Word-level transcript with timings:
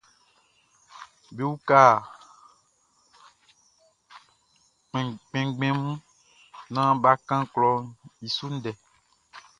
Be 1.35 1.43
uka 1.53 1.81
kpɛnngbɛn 4.89 5.75
mun 5.81 5.99
naan 6.73 6.95
bʼa 7.01 7.13
kan 7.27 7.41
klɔʼn 7.53 7.81
i 8.25 8.27
su 8.35 8.45
ndɛ. 8.55 8.71